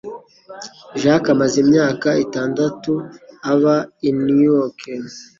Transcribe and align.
Jack 1.01 1.23
amaze 1.35 1.55
imyaka 1.63 2.07
itandatu 2.25 2.91
aba 3.51 3.75
i 4.07 4.09
New 4.23 4.41
York. 4.51 4.79